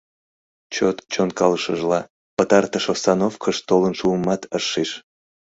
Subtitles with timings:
[0.73, 1.99] Чот шонкалышыжла,
[2.37, 4.91] пытартыш остановкыш толын шумымат ыш шиж.